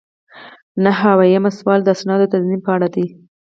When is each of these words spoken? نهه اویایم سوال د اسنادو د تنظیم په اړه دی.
نهه 0.83 1.07
اویایم 1.15 1.45
سوال 1.59 1.79
د 1.83 1.87
اسنادو 1.95 2.25
د 2.29 2.31
تنظیم 2.33 2.61
په 2.65 2.71
اړه 2.75 2.87
دی. 2.95 3.05